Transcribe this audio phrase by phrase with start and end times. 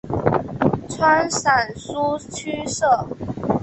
[0.89, 3.07] 川陕苏区设。